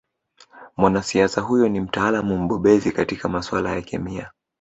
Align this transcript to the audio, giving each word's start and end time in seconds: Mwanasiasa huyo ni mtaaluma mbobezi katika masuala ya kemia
Mwanasiasa 0.77 1.41
huyo 1.41 1.67
ni 1.69 1.79
mtaaluma 1.79 2.35
mbobezi 2.37 2.91
katika 2.91 3.29
masuala 3.29 3.75
ya 3.75 3.81
kemia 3.81 4.31